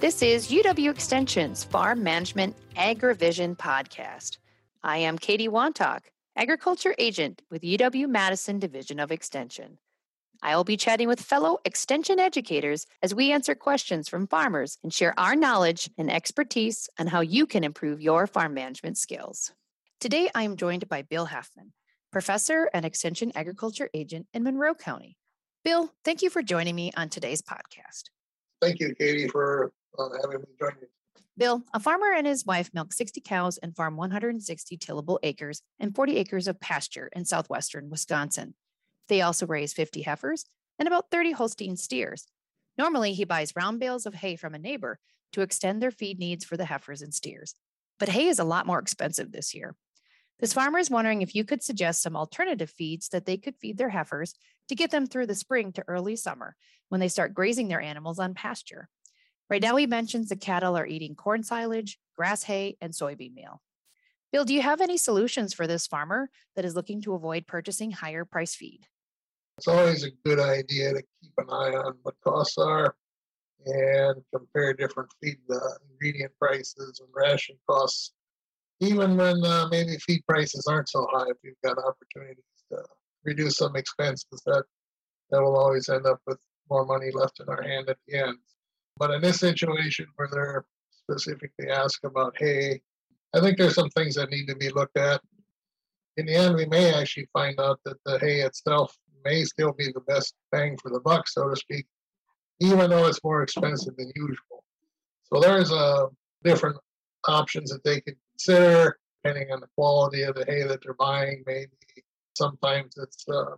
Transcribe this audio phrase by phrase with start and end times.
[0.00, 4.38] This is UW Extension's Farm Management AgriVision podcast.
[4.82, 6.00] I am Katie Wantoch,
[6.34, 9.76] Agriculture Agent with UW Madison Division of Extension.
[10.42, 14.90] I will be chatting with fellow Extension educators as we answer questions from farmers and
[14.90, 19.52] share our knowledge and expertise on how you can improve your farm management skills.
[20.00, 21.72] Today, I am joined by Bill Halfman,
[22.10, 25.18] Professor and Extension Agriculture Agent in Monroe County.
[25.62, 28.04] Bill, thank you for joining me on today's podcast.
[28.62, 30.88] Thank you, Katie, for uh, having me join you.
[31.36, 35.94] Bill, a farmer and his wife milk 60 cows and farm 160 tillable acres and
[35.94, 38.54] 40 acres of pasture in southwestern Wisconsin.
[39.08, 40.44] They also raise 50 heifers
[40.78, 42.26] and about 30 Holstein steers.
[42.76, 44.98] Normally, he buys round bales of hay from a neighbor
[45.32, 47.54] to extend their feed needs for the heifers and steers.
[47.98, 49.74] But hay is a lot more expensive this year.
[50.40, 53.76] This farmer is wondering if you could suggest some alternative feeds that they could feed
[53.76, 54.34] their heifers
[54.68, 56.56] to get them through the spring to early summer
[56.88, 58.88] when they start grazing their animals on pasture.
[59.50, 63.60] Right now, he mentions the cattle are eating corn silage, grass hay, and soybean meal.
[64.32, 67.90] Bill, do you have any solutions for this farmer that is looking to avoid purchasing
[67.90, 68.86] higher price feed?
[69.58, 72.94] It's always a good idea to keep an eye on what costs are
[73.66, 75.58] and compare different feed uh,
[75.90, 78.12] ingredient prices and ration costs.
[78.78, 82.78] Even when uh, maybe feed prices aren't so high, if you've got opportunities to
[83.24, 84.64] reduce some expenses, that
[85.30, 86.38] that will always end up with
[86.70, 88.38] more money left in our hand at the end.
[89.00, 92.82] But in this situation where they're specifically asked about hay,
[93.34, 95.22] I think there's some things that need to be looked at.
[96.18, 99.90] In the end, we may actually find out that the hay itself may still be
[99.90, 101.86] the best bang for the buck, so to speak,
[102.60, 104.64] even though it's more expensive than usual.
[105.32, 106.08] So there's uh,
[106.44, 106.76] different
[107.26, 111.42] options that they can consider depending on the quality of the hay that they're buying.
[111.46, 111.70] Maybe
[112.34, 113.56] sometimes it's uh,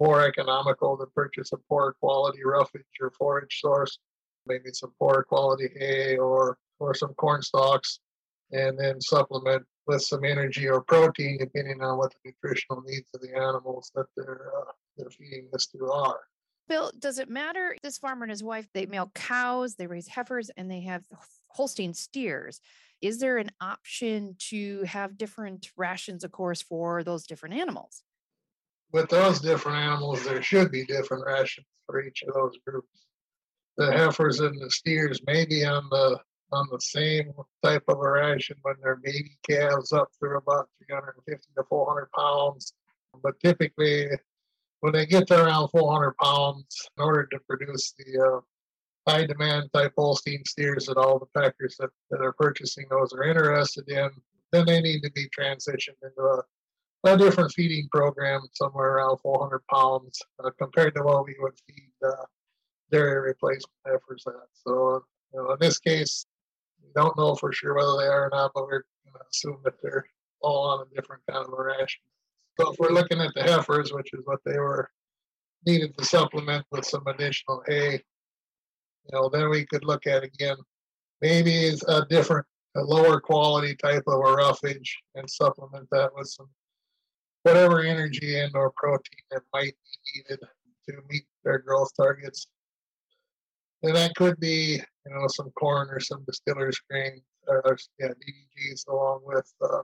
[0.00, 3.98] more economical to purchase a poor quality roughage or forage source
[4.46, 8.00] maybe some poor quality hay or or some corn stalks,
[8.52, 13.20] and then supplement with some energy or protein depending on what the nutritional needs of
[13.20, 16.20] the animals that they're uh, they're feeding this to are.
[16.68, 17.76] Bill, does it matter?
[17.82, 21.04] This farmer and his wife, they milk cows, they raise heifers, and they have
[21.48, 22.60] Holstein steers.
[23.02, 28.04] Is there an option to have different rations, of course, for those different animals?
[28.92, 33.06] With those different animals, there should be different rations for each of those groups
[33.76, 36.18] the heifers and the steers maybe on the
[36.52, 37.32] on the same
[37.62, 42.72] type of a ration when they're baby calves up through about 350 to 400 pounds.
[43.22, 44.08] But typically,
[44.80, 48.40] when they get to around 400 pounds, in order to produce the uh,
[49.10, 53.24] high demand type Holstein steers that all the packers that, that are purchasing those are
[53.24, 54.10] interested in,
[54.52, 56.42] then they need to be transitioned into a,
[57.04, 61.92] a different feeding program somewhere around 400 pounds uh, compared to what we would feed
[62.04, 62.24] uh,
[62.90, 64.34] dairy replacement heifers at.
[64.52, 66.26] So, you know, in this case,
[66.82, 69.58] we don't know for sure whether they are or not, but we're going to assume
[69.64, 70.06] that they're
[70.42, 72.02] all on a different kind of a ration.
[72.58, 74.90] So if we're looking at the heifers, which is what they were
[75.66, 80.56] needed to supplement with some additional hay, you know, then we could look at again
[81.20, 82.46] maybe it's a different,
[82.76, 86.48] a lower quality type of a roughage and supplement that with some
[87.42, 90.40] whatever energy and or protein that might be needed
[90.88, 92.46] to meet their growth targets.
[93.82, 98.86] And that could be, you know, some corn or some distiller's grain, or, yeah, DDGs
[98.88, 99.82] along with, uh,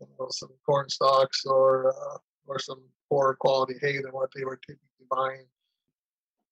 [0.00, 4.44] you know, some corn stalks or uh, or some poorer quality hay than what they
[4.44, 5.46] were typically buying.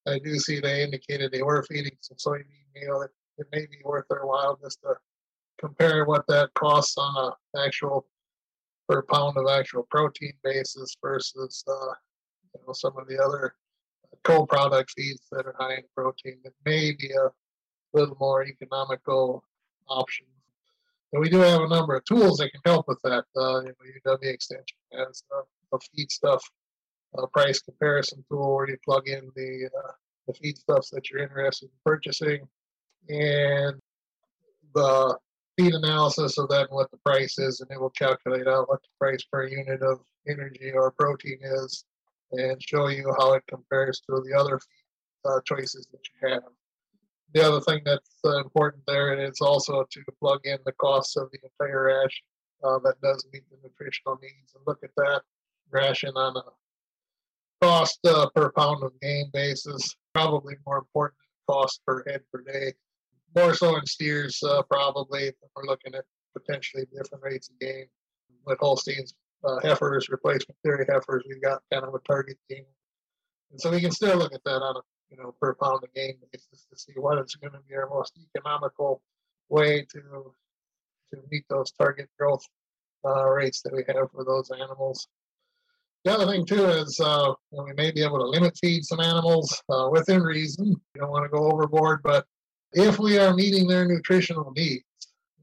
[0.06, 2.44] I do see they indicated they were feeding some soybean
[2.74, 3.02] meal.
[3.02, 4.94] It, it may be worth their while just to
[5.58, 8.06] compare what that costs on a actual
[8.88, 11.94] per pound of actual protein basis versus uh,
[12.54, 13.54] you know some of the other
[14.26, 17.30] co-product feeds that are high in protein that may be a
[17.96, 19.44] little more economical
[19.88, 20.26] option.
[21.12, 23.24] And we do have a number of tools that can help with that.
[23.36, 23.62] Uh,
[24.06, 25.22] UW Extension has
[25.72, 26.42] a feed stuff
[27.16, 29.92] uh, price comparison tool where you plug in the uh,
[30.26, 32.48] the feedstuffs that you're interested in purchasing
[33.08, 33.80] and
[34.74, 35.16] the
[35.56, 38.82] feed analysis of that and what the price is, and it will calculate out what
[38.82, 41.84] the price per unit of energy or protein is
[42.32, 44.60] and show you how it compares to the other
[45.24, 46.42] uh, choices that you have.
[47.34, 51.30] The other thing that's uh, important there is also to plug in the costs of
[51.32, 52.24] the entire ration
[52.64, 55.22] uh, that does meet the nutritional needs and look at that
[55.70, 56.42] ration on a
[57.60, 59.94] cost uh, per pound of gain basis.
[60.14, 62.72] Probably more important than cost per head per day.
[63.34, 65.32] More so in steers, uh, probably.
[65.54, 67.86] We're looking at potentially different rates of gain.
[68.46, 69.12] With Holsteins,
[69.46, 72.64] uh, heifers, replacement dairy heifers, we've got kind of a target gain.
[73.50, 75.92] And so we can still look at that on a you know, per pound of
[75.94, 79.02] gain basis to see what is going to be our most economical
[79.48, 80.32] way to
[81.12, 82.44] to meet those target growth
[83.04, 85.06] uh, rates that we have for those animals.
[86.04, 89.62] The other thing too is uh, we may be able to limit feed some animals
[89.68, 90.68] uh, within reason.
[90.94, 92.26] You don't want to go overboard, but
[92.72, 94.84] if we are meeting their nutritional needs,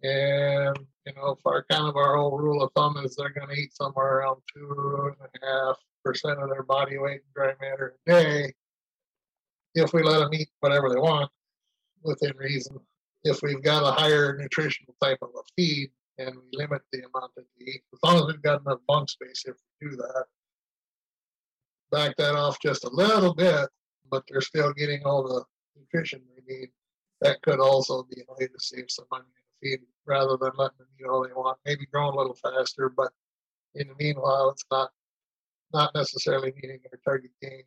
[0.03, 3.55] and you know, our kind of our whole rule of thumb is they're going to
[3.61, 7.95] eat somewhere around two and a half percent of their body weight in dry matter
[8.07, 8.53] a day,
[9.75, 11.29] if we let them eat whatever they want
[12.03, 12.77] within reason.
[13.23, 17.31] If we've got a higher nutritional type of a feed and we limit the amount
[17.35, 20.25] that they eat, as long as we've got enough bunk space, if we do that,
[21.91, 23.69] back that off just a little bit,
[24.09, 25.43] but they're still getting all the
[25.79, 26.69] nutrition they need.
[27.21, 29.23] That could also be a way to save some money
[29.63, 31.57] in the feed rather than letting them eat all they want.
[31.65, 33.11] Maybe growing a little faster, but
[33.75, 34.91] in the meanwhile, it's not
[35.73, 37.65] not necessarily meeting their target gains.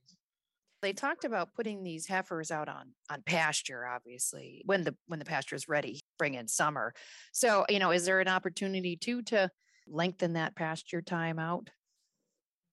[0.82, 5.24] They talked about putting these heifers out on on pasture, obviously, when the when the
[5.24, 6.94] pasture is ready, bring in summer.
[7.32, 9.50] So, you know, is there an opportunity too to
[9.88, 11.70] lengthen that pasture time out?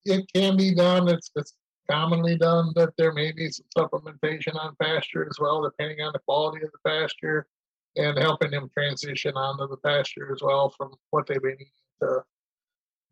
[0.06, 1.08] It can be done.
[1.08, 1.54] It's it's
[1.90, 6.20] commonly done that there may be some supplementation on pasture as well, depending on the
[6.20, 7.48] quality of the pasture
[7.96, 11.68] and helping them transition onto the pasture as well from what they've been eating
[12.02, 12.24] to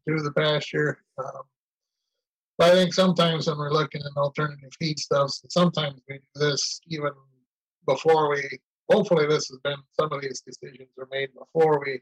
[0.07, 0.99] do the pasture.
[1.17, 1.43] Um,
[2.57, 7.11] but I think sometimes when we're looking at alternative feedstuffs, sometimes we do this even
[7.87, 8.43] before we.
[8.89, 12.01] Hopefully, this has been some of these decisions are made before we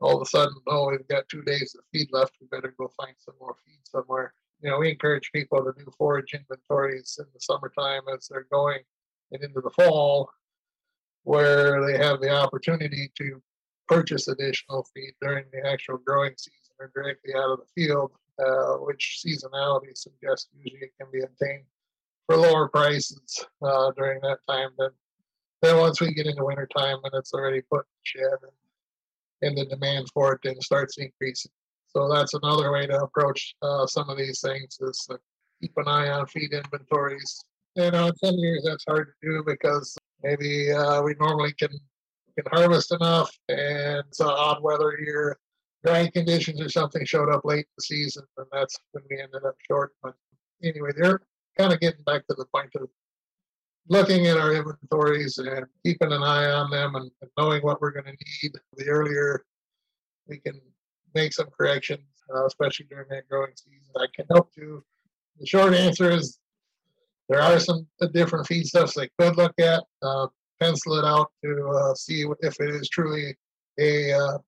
[0.00, 2.32] all of a sudden, oh, we've got two days of feed left.
[2.40, 4.32] We better go find some more feed somewhere.
[4.60, 8.80] You know, we encourage people to do forage inventories in the summertime as they're going
[9.32, 10.30] and into the fall,
[11.24, 13.42] where they have the opportunity to
[13.88, 18.74] purchase additional feed during the actual growing season or directly out of the field uh,
[18.76, 21.64] which seasonality suggests usually it can be obtained
[22.26, 24.70] for lower prices uh, during that time.
[24.78, 24.90] Then,
[25.62, 28.52] then once we get into winter time and it's already put in shed and,
[29.42, 31.50] and the demand for it then starts increasing.
[31.88, 35.08] So that's another way to approach uh, some of these things is
[35.60, 37.44] keep an eye on feed inventories.
[37.76, 41.70] Know, in some years that's hard to do because maybe uh, we normally can
[42.36, 45.36] can harvest enough and it's odd weather here
[45.84, 49.44] dry conditions or something showed up late in the season, and that's when we ended
[49.46, 49.92] up short.
[50.02, 50.14] But
[50.62, 51.20] anyway, they're
[51.56, 52.88] kind of getting back to the point of
[53.88, 57.92] looking at our inventories and keeping an eye on them and, and knowing what we're
[57.92, 58.52] going to need.
[58.76, 59.44] The earlier
[60.28, 60.60] we can
[61.14, 64.84] make some corrections, uh, especially during that growing season, I can help to.
[65.38, 66.38] The short answer is
[67.30, 70.26] there are some different feedstuffs they could look at, uh,
[70.60, 73.36] pencil it out to uh, see if it is truly
[73.78, 74.38] a uh,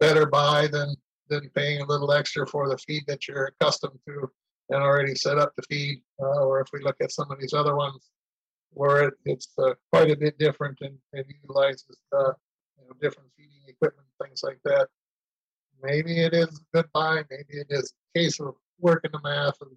[0.00, 0.96] better buy than
[1.28, 4.28] than paying a little extra for the feed that you're accustomed to
[4.70, 6.02] and already set up to feed.
[6.20, 8.10] Uh, or if we look at some of these other ones
[8.70, 9.54] where it, it's
[9.92, 14.88] quite a bit different and, and utilizes you know, different feeding equipment, things like that.
[15.82, 17.22] Maybe it is a good buy.
[17.30, 19.70] Maybe it is a case of working the math and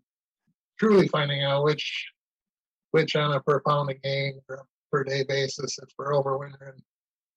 [0.80, 2.12] truly finding out which
[2.92, 4.40] which on a per pound of gain
[4.92, 6.80] per day basis if we're overwintering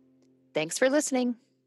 [0.54, 1.34] thanks for listening